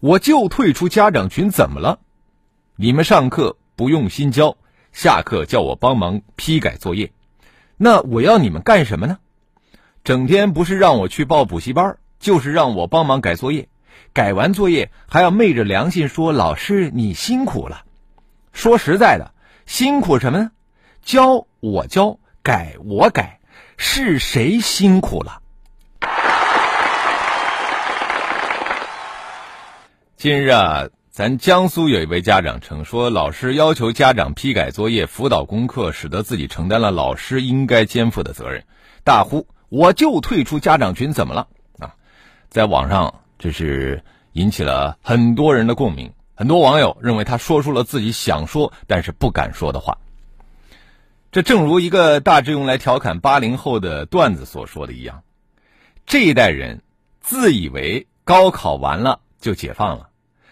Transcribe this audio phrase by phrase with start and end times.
[0.00, 1.98] 我就退出家长群，怎么了？
[2.76, 4.56] 你们上课不用心教，
[4.92, 7.10] 下课叫我帮忙批改作业，
[7.76, 9.18] 那我要你们干什么呢？
[10.04, 13.68] 整天不是让我去报补习班，就是让我帮忙改作业。
[14.12, 17.84] 改完作业还要昧着良心说：“老师，你辛苦了。”
[18.54, 19.34] 说实在的，
[19.66, 20.52] 辛苦什么呢？
[21.02, 23.40] 教我教，改我改，
[23.76, 25.42] 是谁辛苦了？
[30.18, 38.64] 近日啊，咱江苏有一位家长称说，老师要求家长批改作业、辅导功课，使得自己承担了老师应该肩负的责任，
[39.04, 41.46] 大呼我就退出家长群，怎么了？
[41.78, 41.94] 啊，
[42.50, 44.02] 在网上这是
[44.32, 49.98] 引起了很多人的共鸣，很多网友认为他说出了自己想说但是不敢说的话。
[51.30, 55.22] 这正如一个大致用来调侃八零后的段子所说的一样，
[56.06, 56.82] 这一代人
[57.20, 60.07] 自以为高考完了就解放了。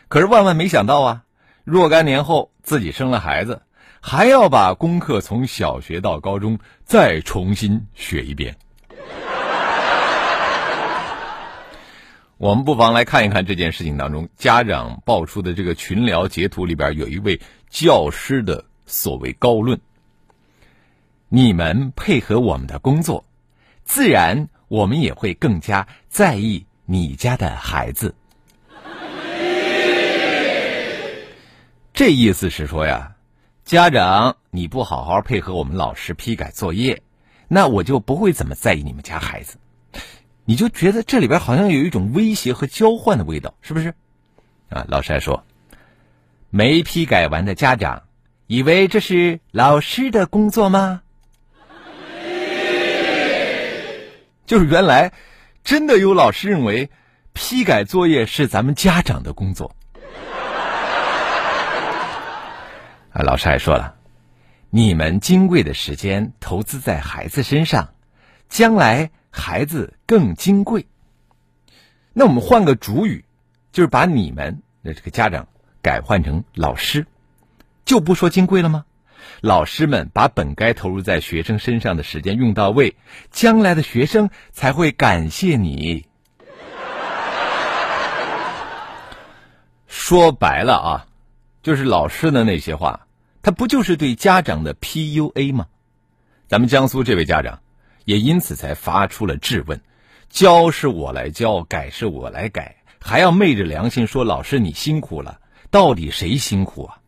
[0.08, 1.24] 可是万万没想到啊！
[1.64, 3.62] 若干年后，自己生了孩子，
[4.00, 8.56] 还要把功课从小学到高中再重新学一遍。
[12.38, 19.80] 我们不妨来看一看这件事情当中，家长爆出的这个群聊截图里边，有一位教师的所谓高论：
[21.28, 23.24] 你们配合我们的工作，
[23.82, 28.14] 自然我们也会更加在意你家的孩子。
[31.96, 33.12] 这意思是说呀，
[33.64, 37.02] 家长你不好好配合我们老师批改作业，
[37.48, 39.56] 那我就不会怎么在意你们家孩子。
[40.44, 43.94] 你就觉得这里边好像有一种威胁和交换的味道，是不是？
[44.68, 45.42] 啊，老师还说，
[46.50, 48.02] 没批改完的家长，
[48.46, 51.00] 以为这是老师的工作吗？
[54.44, 55.14] 就是原来
[55.64, 56.90] 真的有老师认为
[57.32, 59.74] 批改作业是咱们家长的工作。
[63.16, 63.94] 啊，老师还说了，
[64.68, 67.94] 你们金贵的时间投资在孩子身上，
[68.50, 70.86] 将来孩子更金贵。
[72.12, 73.24] 那我们换个主语，
[73.72, 75.48] 就是把你们的这个家长
[75.80, 77.06] 改换成老师，
[77.86, 78.84] 就不说金贵了吗？
[79.40, 82.96] 老师们把本该投入在学生身上的时间用到位，
[83.30, 86.06] 将来的学生才会感谢你。
[89.88, 91.06] 说白了啊，
[91.62, 93.05] 就是老师的那些话。
[93.46, 95.68] 他不就是对家长的 PUA 吗？
[96.48, 97.60] 咱们江苏这位家长
[98.04, 99.80] 也因此才发出了质问：
[100.28, 105.38] 教是我来教，改是我来改，还要昧着良心说老师你辛苦了，
[105.70, 106.98] 到底谁辛苦啊？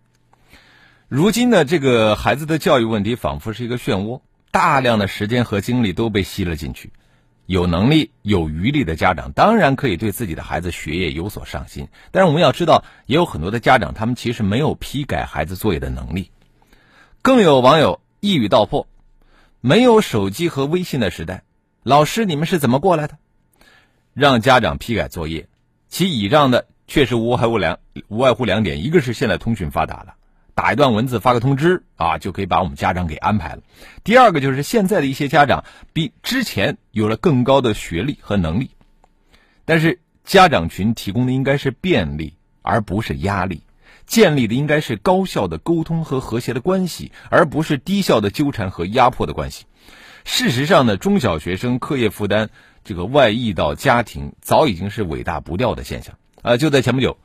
[1.09, 4.21] 如今的这个孩子的教育问题仿佛是一个漩涡，
[4.53, 6.93] 大量的时间和精力都被吸了进去。
[7.49, 16.31] 有能力、有余力的家长当然可以对自己的孩子学业有所上心，但是我们要知道，也有很多的家长他们其实没有批改孩子作业的能力。
[17.23, 18.87] 更有网友一语道破：
[19.63, 21.43] 没有手机和微信的时代，
[21.83, 23.17] 老师你们是怎么过来的？
[24.13, 25.49] 让家长批改作业，
[25.89, 30.17] 其倚仗的确实无外乎两无外乎两点，一个是现在通讯发达了。
[30.59, 33.63] 打一段文字发个通知啊，就可以把我们家长给安排了。
[34.03, 38.71] 第二个就是现在的一些家长比之前有了更高的学历和能力，
[39.65, 43.59] 但是家长群提供的应该是便利，而不是压力；
[44.05, 49.67] 建立的应该是高效的沟通和和谐的关系，而不是低效的纠缠和压迫的关系。
[50.25, 52.51] 事实上呢，中小学生课业负担
[52.83, 56.57] 这个外溢到家庭，早已经是尾大不掉的现象啊！
[56.57, 57.17] 就在前不久。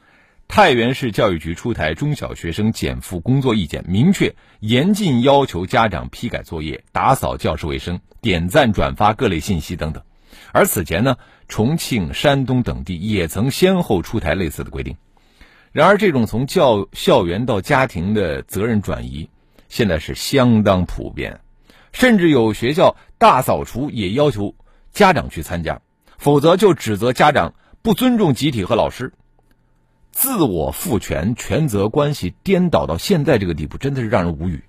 [0.56, 10.04] 太原市教育局出台中小学生减负工作意见，明确严禁要求家长批改作业、打扫教室卫生、点赞转发各类信息等等。
[10.52, 11.18] 而此前呢，
[11.48, 14.96] 重庆、山东等地也曾先后出台类似的规定。
[15.72, 19.28] 然而，这种从教校园到家庭的责任转移，
[19.70, 21.40] 现在是相当普遍，
[21.94, 24.54] 甚至有学校大扫除也要求
[24.92, 25.82] 家长去参加，
[26.20, 29.12] 否则就指责家长不尊重集体和老师。
[30.14, 34.64] 自我赋权、权责关系颠倒到现在这个地步，真的是让人无语。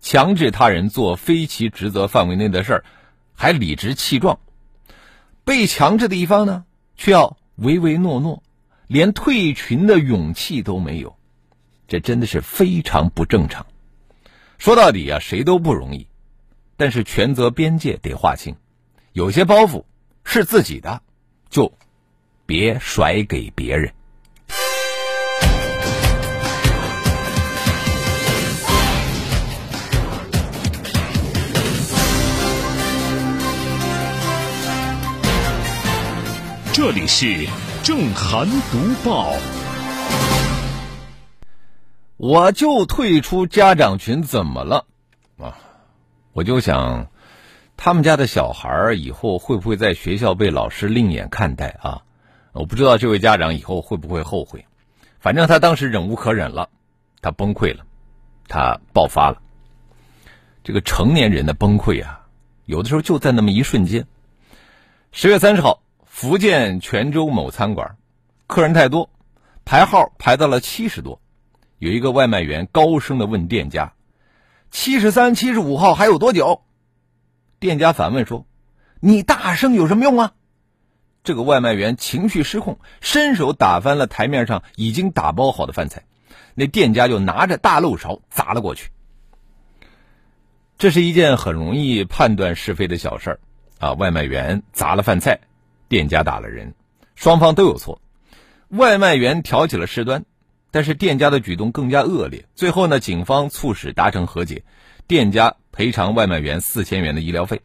[0.00, 2.84] 强制他人做非其职责范围内的事儿，
[3.34, 4.38] 还理直气壮；
[5.44, 6.64] 被强制的一方呢，
[6.96, 8.42] 却要唯唯诺诺，
[8.86, 11.14] 连退群的勇气都没有，
[11.86, 13.66] 这真的是非常不正常。
[14.56, 16.06] 说到底啊，谁都不容易，
[16.78, 18.56] 但是权责边界得划清，
[19.12, 19.84] 有些包袱
[20.24, 21.02] 是自己的，
[21.50, 21.74] 就
[22.50, 23.92] 别甩给别人。
[36.72, 37.46] 这里是
[37.84, 39.32] 正涵读报。
[42.16, 44.86] 我就退出家长群，怎么了？
[45.38, 45.56] 啊，
[46.32, 47.06] 我就想，
[47.76, 52.02] 他们家的小孩以后会不会在学校被老师另眼看待啊？
[52.60, 54.66] 我不知道这位家长以后会不会后悔。
[55.18, 56.68] 反正他当时忍无可忍了，
[57.22, 57.84] 他崩溃了，
[58.48, 59.40] 他爆发了。
[60.62, 62.26] 这个成年人的崩溃啊，
[62.66, 64.06] 有的时候就在那么一瞬间。
[65.10, 65.82] 十月三十号。
[66.04, 67.96] 福建泉州某餐馆，
[68.46, 69.08] 客人太多，
[69.64, 71.20] 排号排到了七十多。
[71.78, 73.94] 有一个外卖员高声的问店家
[74.70, 76.62] ：“七十三、七十五号还有多久？”
[77.58, 78.44] 店家反问说
[79.00, 80.32] ：“你大声有什么用啊？”
[81.22, 86.04] 这个外卖员情绪失控，伸手打翻了台面上已经打包好的饭菜。
[86.54, 88.90] 那店家就拿着大漏勺砸了过去。
[90.78, 93.40] 这是一件很容易判断是非的小事儿
[93.78, 93.92] 啊！
[93.92, 95.40] 外卖员砸了饭菜。
[95.88, 96.74] 店家打了人，
[97.16, 98.00] 双方都有错。
[98.68, 100.24] 外卖员挑起了事端，
[100.70, 102.46] 但是店家的举动更加恶劣。
[102.54, 104.62] 最后呢，警方促使达成和解，
[105.06, 107.60] 店家赔偿外卖员四千元的医疗费。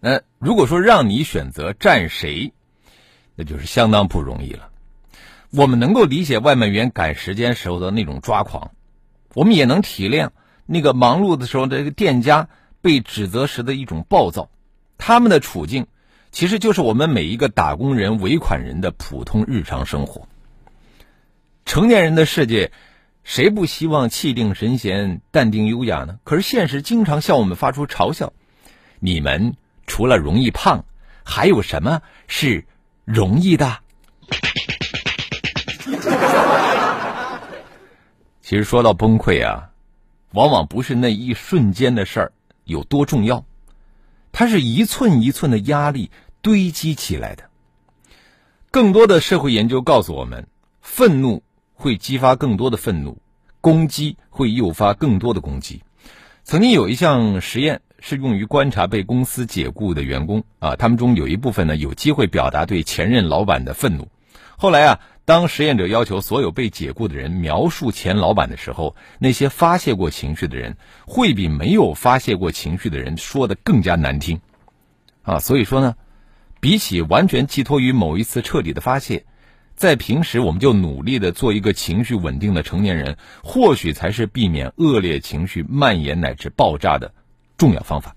[0.00, 2.52] 那如果说让你选择站谁，
[3.34, 4.70] 那就是相当不容易了。
[5.50, 8.70] 我们能够理解外卖员赶时间时候的那种抓狂，
[9.34, 10.30] 我们也能体谅
[10.66, 12.48] 那个忙碌的时候这个店家
[12.80, 14.50] 被指责时的一种暴躁，
[14.98, 15.86] 他们的处境。
[16.30, 20.28] 其实就是我们每一个打工人、尾款人的普通日常生活。
[21.64, 22.70] 成年人的世界，
[23.24, 26.18] 谁不希望气定神闲、淡定优雅呢？
[26.24, 28.34] 可是现实经常向我们发出嘲笑：
[29.00, 29.56] 你们
[29.88, 30.84] 除了容易胖，
[31.24, 32.64] 还有什么是
[33.04, 33.80] 容易的？
[38.40, 39.70] 其实说到崩溃啊，
[40.32, 42.32] 往往不是那一瞬间的事儿
[42.64, 43.44] 有多重要。
[44.30, 46.10] 它是一寸一寸的压力
[46.42, 47.44] 堆积起来的。
[48.70, 50.46] 更多的社会研究告诉我们，
[50.80, 51.42] 愤怒
[51.72, 53.18] 会激发更多的愤怒，
[53.60, 55.82] 攻击会诱发更多的攻击。
[56.44, 64.08] 曾经有一项实验是用于观察被公司解雇的员工啊，他们中有一部分呢有机会表达对前任老板的愤怒。
[64.56, 74.40] 后来啊，当实验者要求所有被解雇的人描述前老板的时候，那些发泄过情绪的人会比没有发泄过情绪的人说的更加难听，
[75.22, 75.94] 啊，所以说呢，
[76.60, 79.26] 比起完全寄托于某一次彻底的发泄，
[79.76, 87.12] 在平时我们就努力的做一个情绪稳定的成年人，或许才是避免恶劣情绪蔓延乃至爆炸的
[87.58, 88.16] 重要方法。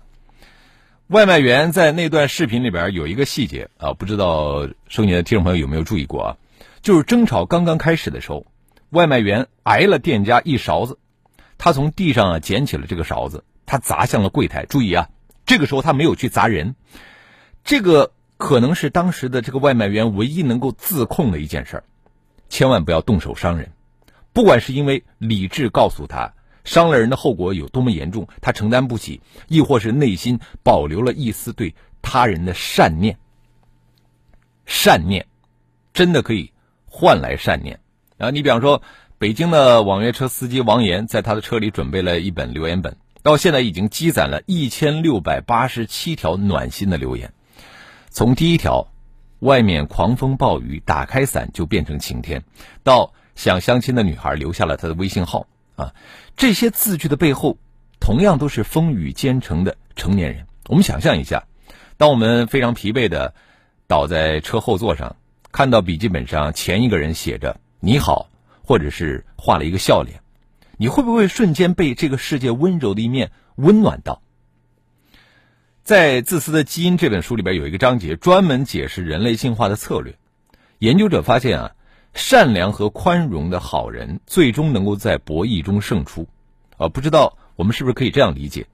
[1.08, 6.36] 外卖员在那段视频里边有一个细节啊，不知道收你的听众朋友有没有注意过啊？
[6.80, 8.46] 就是争吵刚刚开始的时候，
[8.88, 10.98] 外卖员挨了店家一勺子，
[11.58, 14.64] 他从地上啊捡起了这个勺子，他砸向了柜台。
[14.64, 15.10] 注意啊，
[15.44, 16.74] 这个时候他没有去砸人，
[17.62, 21.84] 这个可能是当时的这个外卖员唯一能够自控的一件事儿，
[22.48, 23.72] 千万不要动手伤人，
[24.32, 26.32] 不管是因为理智告诉他。
[26.64, 33.18] 伤了人的后果有多么严重，他承担不起，亦或是内心保留了一丝对他人的善念。
[34.64, 35.26] 善念，
[35.92, 36.52] 真的可以
[36.86, 37.80] 换来善念
[38.16, 38.30] 啊！
[38.30, 38.80] 你比方说，
[39.18, 47.32] 北京的网约车司机王岩，在他的车里准备了一本留言本，到现在已经积攒了一千六百八十七条暖心的留言。
[48.08, 48.88] 从第一条
[49.40, 52.44] “外面狂风暴雨，打开伞就变成晴天”，
[52.84, 55.46] 到想相亲的女孩留下了他的微信号。
[55.82, 55.94] 啊，
[56.36, 57.58] 这些字句的背后，
[58.00, 60.46] 同样都是风雨兼程的成年人。
[60.68, 61.44] 我们想象一下，
[61.96, 63.34] 当我们非常疲惫的
[63.86, 65.16] 倒在车后座上，
[65.50, 68.28] 看到笔记本上前一个人写着“你好”，
[68.64, 70.20] 或者是画了一个笑脸，
[70.76, 74.22] 你会不会瞬间被这个世界温柔的一面温暖到？
[75.82, 80.16] 在《自私的基因》这本书里边，有一个章节专门解释人类进化的策略。
[80.78, 81.72] 研究者发现啊。
[82.14, 86.28] 善良和宽容的好人，最终能够在博弈中胜出。
[86.76, 88.66] 啊，不知道我们是不是可以这样理解？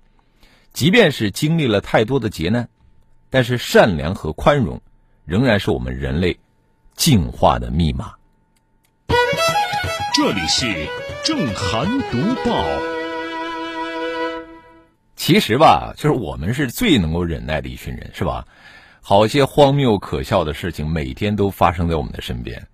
[0.72, 2.68] 即便是经历了太多的劫难，
[3.30, 4.80] 但是善良和宽容
[5.24, 6.38] 仍然是我们人类
[6.94, 8.12] 进化的密码。
[10.14, 10.88] 这里是
[11.24, 12.64] 正涵读报。
[15.16, 18.46] 其实吧，就是我们是最能够忍耐的一群人，是吧？
[19.00, 22.66] 好些荒谬可笑的事情每天都发生在我们的身边。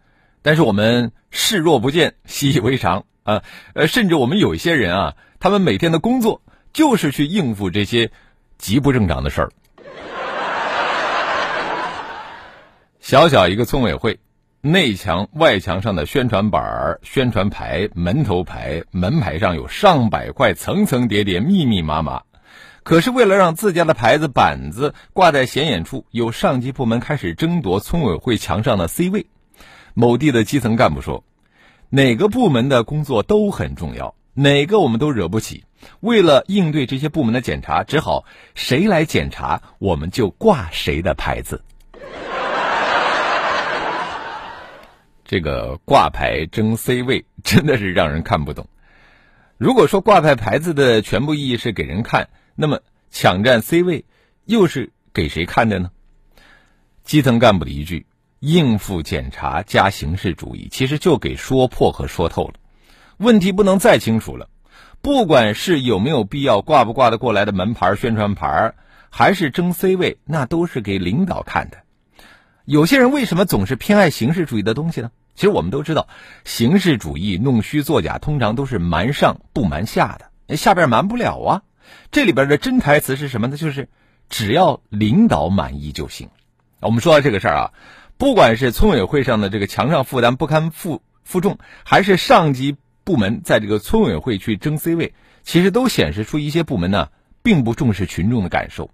[0.44, 3.42] 但是我们视若不见， 习以为常啊。
[3.72, 6.42] 呃，甚至我们有一些人啊，他们每天的工作
[6.74, 8.10] 就是去应付这些
[8.58, 9.50] 极不正常的事儿。
[13.00, 14.20] 小小一个村委会，
[14.60, 22.20] 内墙、外墙上的宣传板、宣传牌、门头牌、门牌上有上百块，层层叠叠，密密麻麻。
[22.82, 29.24] 可是为了让自家的牌子、板子挂在显眼处，有上级部门开始争夺村委会墙上的 C 位。
[29.94, 31.24] 某地的基层干部说
[31.88, 35.64] ：“哪个部门的工作都很重要，哪个我们都惹不起。
[36.00, 38.24] 为了应对这些部门的检查，只好
[38.54, 41.62] 谁来检查，我们就挂谁的牌子。
[45.24, 48.68] ”这个挂牌争 C 位真的是让人看不懂。
[49.56, 54.04] 如果说挂牌牌子的全部意义是给人看，那么抢占 C 位
[54.44, 55.90] 又是给谁看的呢？
[57.04, 58.06] 基层干部的一句
[58.44, 62.54] “应付检查加形式主义”，其实就给说破和说透了。
[63.16, 64.48] 问题不能再清楚了。
[65.00, 68.74] 不管是有没有必要挂不挂得过来的门牌、宣传牌，
[69.10, 71.78] 还是争 C 位，那都是给领导看的。
[72.64, 75.10] 有些人为什么总是偏爱形式主义的东西呢？
[75.34, 76.08] 其实我们都知道，
[76.44, 81.62] 形式主义弄虚作假，通常都是瞒上不瞒下的，下边瞒不了啊。
[82.10, 83.56] 这里边的真台词是什么呢？
[83.56, 83.88] 就是
[84.28, 86.28] 只要领导满意就行。
[86.80, 87.72] 我们说到这个事儿啊，
[88.16, 97.08] 不管是村委会上的这个墙上负担不堪负负重，还是上级部门在这个村委会去争 C 位，其实都显示出一些部门呢
[97.42, 98.90] 并不重视群众的感受。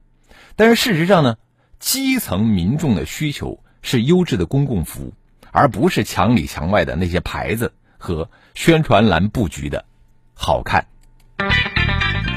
[0.56, 1.36] 但是事实上呢？
[1.78, 5.14] 基层民众的需求是优质的公共服务，
[5.50, 9.86] 而不是墙里墙外的那些牌子和宣传栏布局的
[10.34, 10.86] 好看。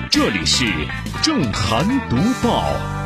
[0.09, 0.65] 这里是
[1.21, 3.02] 正涵读报。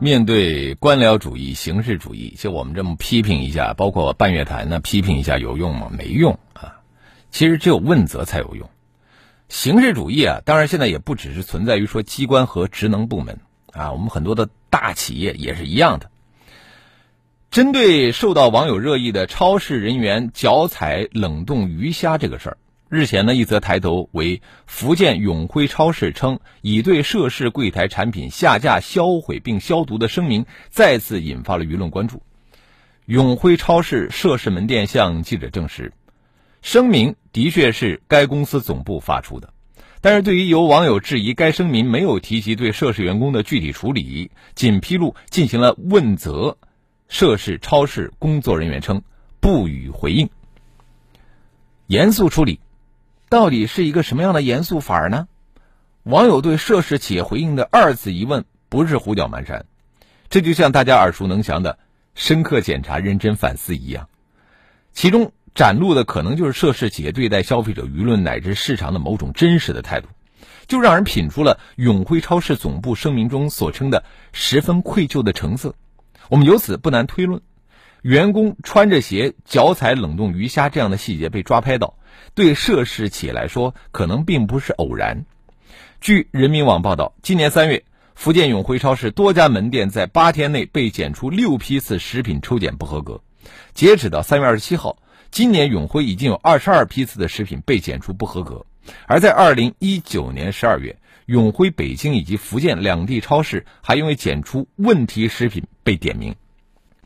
[0.00, 5.90] 面对官僚主义、形式主义，就我们这么批评一下，包括半月谈呢，批评一下有用吗？
[5.90, 6.80] 没用啊！
[7.32, 8.70] 其实只有问责才有用。
[9.48, 13.40] 形式主义啊，当然现在也不只是存在于说机关和职能部门
[13.72, 16.08] 啊，我们很多的大企业也是一样的。
[17.50, 22.56] 针对受到网友热议的超市人员脚踩冷冻鱼虾这个事儿，
[22.88, 32.22] 日前呢，一则抬头为福建永辉超市称已对涉事柜台产品下架、销毁并消毒的声明，再次引发了舆论关注。
[33.04, 35.92] 永辉超市涉事门店向记者证实。
[36.62, 39.52] 声明的确是该公司总部发出的，
[40.00, 46.56] 但是对于有网友质疑该声明没有提及对涉事员工的具体处理，仅披露进行了问责，
[47.08, 49.02] 涉事超市工作人员称
[49.40, 50.30] 不予回应。
[51.86, 52.60] 严肃处理，
[53.28, 55.28] 到底是一个什么样的严肃法儿呢？
[56.02, 59.66] 网友对涉事企业回应的二次疑问不是胡搅蛮缠，
[60.28, 61.78] 这就像大家耳熟能详的
[62.14, 64.08] 深刻检查、认真反思一样，
[64.92, 65.32] 其中。
[65.54, 70.06] 展露的可能就是涉事企业对待消费者、舆论乃至市场的某种真实的态度，
[70.68, 75.74] 就让人品出了永辉超市总部声明中所称的十分愧疚的成色。
[76.28, 77.40] 我们由此不难推论，
[78.02, 81.94] 员工穿着鞋脚踩冷冻鱼虾这样的细节被抓拍到，
[82.34, 85.24] 对涉事企业来说可能并不是偶然。
[86.00, 87.84] 据人民网报道，今年三月，
[88.14, 93.20] 福建永辉超市多家门店在八天内被检出六批次食品抽检不合格，
[93.74, 94.96] 截止到三月二十七号。
[95.30, 98.64] 今年永辉已经有二十二批次的食品被检出不合格，
[99.06, 100.96] 而在二零一九年十二月，
[101.26, 106.34] 永辉北京以及福建两地超市还因为检出问题食品被点名，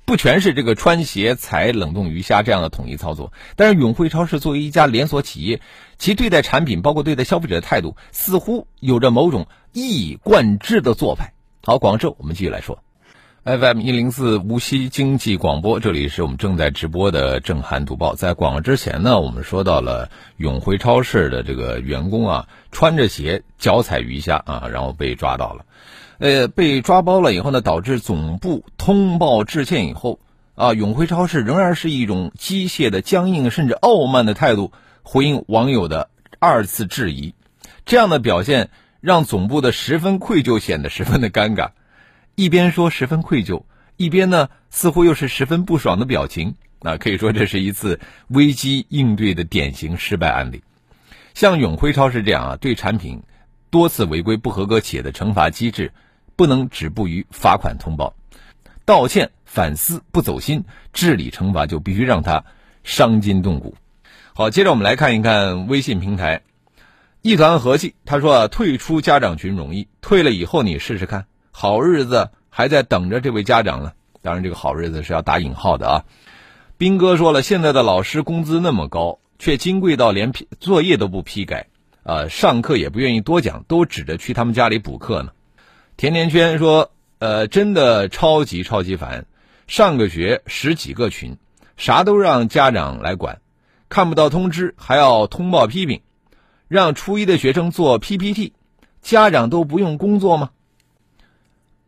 [0.05, 5.61] 不全是这个穿鞋踩冷冻鱼虾这样的统一操作，但是永辉超市作为一家连锁企业，
[5.99, 11.33] 其对待产品包括对待消费者的态度，似乎有着某种一以贯之的做派。
[11.63, 12.83] 好，广州，我们继续来说。
[13.45, 18.15] FM 一零四无锡经济广播，这里是我们正在直播的正涵读报。
[18.15, 25.65] 在广告之前呢，我们说到了永辉超市的这个员工啊，穿着鞋脚踩鱼虾啊，然后被抓到了，
[26.19, 30.21] 呃，被抓包了以后呢，导致总部通报致歉以后
[30.55, 34.71] 啊，永辉超市仍然是一种机械的、僵硬甚至傲慢的态度
[35.03, 37.35] 回应网友的二次质疑，
[37.87, 38.71] 这样的表现
[39.01, 41.71] 让总部的十分愧疚显得十分的尴尬。
[42.35, 43.65] 一边说十分愧疚，
[43.97, 46.55] 一边呢似乎又是十分不爽的表情。
[46.81, 50.63] 那可以说这是一次危机应对的典型失败案例。
[51.35, 53.23] 像永辉超市这样啊，对产品
[53.71, 55.93] 多次违规不合格企业的惩罚机制，
[56.35, 58.15] 不能止步于罚款通报、
[58.85, 62.45] 道歉、反思不走心，治理惩罚就必须让他
[62.83, 63.77] 伤筋动骨。
[64.35, 66.43] 好，接着我们来看一看微信平台，
[67.21, 71.27] 一团和气，他说啊，退出家长群容易，退了以后你试试看。
[71.53, 73.93] 好日子还在等着这位家长呢，
[74.23, 76.05] 当然，这个好日子是要打引号的啊。
[76.79, 81.69] 斌哥说了，现在的老师工资那么高，却金贵到连批作业都不批改，
[82.03, 85.31] 呃，上课也不愿意多讲，都指着去他们家里补课呢。
[85.97, 86.91] 甜甜圈说，
[87.21, 89.27] 呃，真的超级超级烦，
[89.69, 91.37] 上个学十几个群，
[91.77, 93.41] 啥都让家长来管，
[93.89, 96.01] 看不到通知还要通报批评，
[96.67, 98.55] 让初一的学生做 PPT，
[99.03, 100.51] 家长都不用工作吗？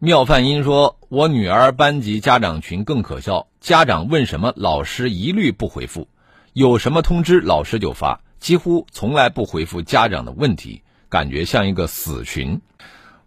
[0.04, 6.08] 妙范音说：“我女儿班级家长群更可笑，家长问什么，老师一律不回复；
[6.52, 12.60] 有什么通知，老师就发，几乎从来不回复家长的问题，感觉像一个死群。”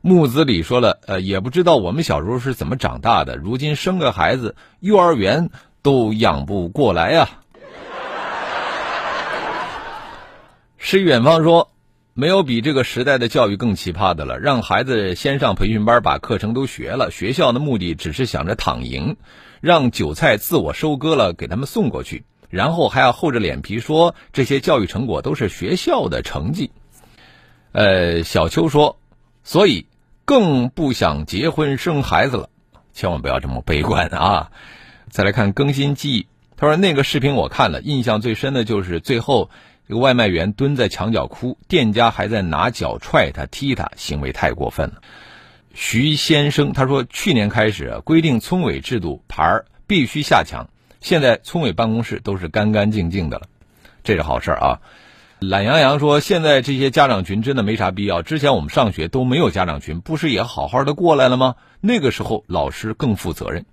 [0.01, 5.49] 木子李说了：“呃，也不知道我们小时候是怎么长大的，如今生个孩子，幼儿园
[5.81, 7.27] 都养不过来呀。”
[10.77, 11.71] 诗远方说。
[12.19, 14.39] 没有比这个时代的教育更奇葩的了。
[14.39, 19.17] 让孩子先上培训班，把课程都学了，学校的目的只是想着躺赢，
[19.61, 26.71] 让韭菜自我收割了，给他们送过去，然后还要厚着脸皮说这些教育成果都是学校的成绩。
[27.71, 28.97] 呃，小秋说，
[29.43, 29.85] 所以
[30.25, 32.49] 更不想结婚生孩子了。
[32.93, 34.49] 千万不要这么悲观啊！
[35.11, 39.51] 再来看更新记忆，他说那个视频我看了，印象最深的就是最后。
[39.87, 45.01] 这个外卖员蹲在墙角哭，店家还在拿脚踹他、踢他，行为太过分了。
[45.73, 50.67] 徐先生他说，去年开始规定村委制度牌儿必须下墙，
[50.99, 53.43] 现在村委办公室都是干干净净的了，
[54.03, 54.81] 这是好事啊。
[55.39, 61.55] 懒洋洋说，现在这些家长群真的没啥必要，之前我们上学都没有家长群，不是也好好的过来了吗？
[61.79, 63.65] 那个时候老师更负责任。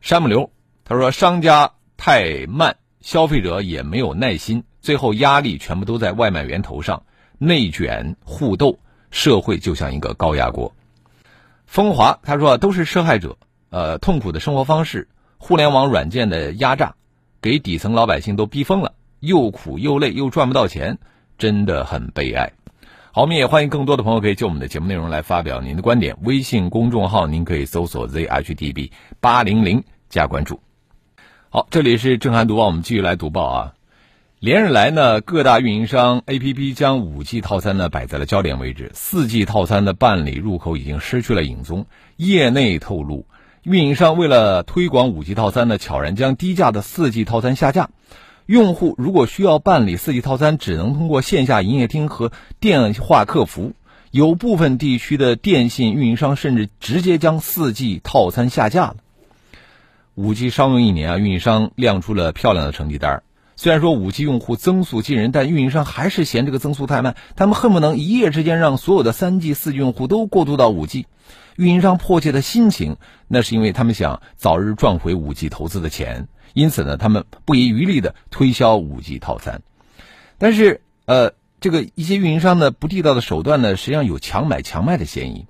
[0.00, 0.52] 山木流
[0.84, 4.64] 他说，商家太慢，消费者也没有耐心。
[4.80, 7.02] 最后压力全部都在外卖员头上，
[7.36, 8.78] 内卷互斗，
[9.10, 10.74] 社会就像一个高压锅。
[11.66, 13.36] 风华他说都是受害者，
[13.68, 16.94] 呃，痛苦的生活方式，互联网软件的压榨，
[17.42, 20.98] 给底层老百姓都逼疯了，又苦又累又赚不到钱，
[21.36, 22.52] 真的很悲哀。
[23.12, 26.16] 好，我们也欢迎更多的朋友可以就我们的节目内容来发表您的观点。
[26.22, 28.90] 微信公众号您可以搜索 zhdb
[29.20, 30.58] 八零零加关注。
[31.54, 33.74] 好，这里是正涵读报，我们继续来读报啊。
[34.40, 41.86] 连日来呢，各大运营商 APP 将五 G 套餐呢摆在了焦点位置，四 G 套餐的办理入口已经失去了影踪。
[42.16, 43.26] 业内透露，
[43.62, 47.90] 运营商为了推广五 G 套餐呢，悄然将低价的四 G 套餐下架。
[48.46, 53.74] 用户如果需要办理四 G 套餐，只能通过线下营业厅和电话客服。
[54.10, 58.96] 有部分地区的电信运营商甚至直接将四 G 套餐下架了。
[60.14, 63.22] 五 G 商用一年啊，运营商亮出了漂亮的成绩单。
[63.56, 67.16] 虽然说五 G 用户增速惊人，但运营商还是嫌这个增速太慢。
[67.36, 71.06] 他们恨不能一夜之间让所有的三 G、四 G 用户都过渡到五 G。
[71.56, 72.96] 运营商迫切的心情，
[73.28, 79.62] 那是因为他们想早日赚回五 G 投资的钱，因此呢，他们不遗余力的推销五 G 套餐。
[80.38, 85.46] 但是，呃，这个一些运营商的不地道的手段呢，实际上有强买强卖的嫌疑。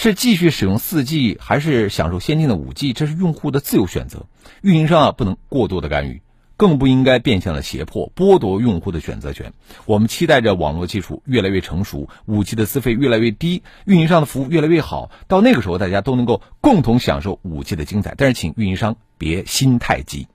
[0.00, 2.92] 是继续使用四 G，还是享受先进的五 G？
[2.92, 4.26] 这是用户的自由选择，
[4.62, 6.22] 运营商啊，不能过多的干预。
[6.56, 9.52] 更不应该变相的胁迫、剥夺用户的选择权。
[9.86, 15.10] 我们期待着网络技术越来越成熟，五 G 的资费越来越低，运营商的服务越来越好。
[15.26, 18.14] 到那个时候，大家都能够共同享受五 G 的精彩。
[18.16, 20.28] 但是，请运营商别心太急。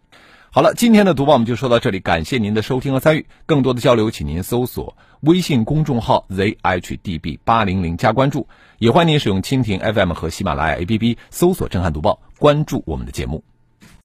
[0.51, 3.25] 好了，今天的读报我们就说到这里，感谢您的收听和参与。
[3.45, 8.45] 更多的交流，请您搜索微信公众号 zhdb 八零零加关注，
[8.77, 13.41] 也欢迎您使用蜻蜓 FM 和喜马拉雅 APP 搜索“震撼读报”，关注我们的节目。